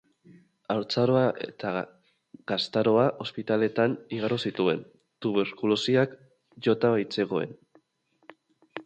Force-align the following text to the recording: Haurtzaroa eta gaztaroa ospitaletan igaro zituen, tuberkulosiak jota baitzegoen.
Haurtzaroa 0.75 1.25
eta 1.47 1.73
gaztaroa 2.51 3.03
ospitaletan 3.25 3.95
igaro 4.19 4.39
zituen, 4.47 4.81
tuberkulosiak 5.27 6.17
jota 6.69 6.93
baitzegoen. 6.97 7.55